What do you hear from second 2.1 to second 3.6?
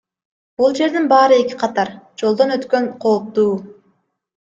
жолдон өткөн кооптуу.